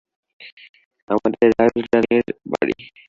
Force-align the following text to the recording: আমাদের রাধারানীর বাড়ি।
আমাদের 1.09 1.47
রাধারানীর 1.59 2.25
বাড়ি। 2.51 2.75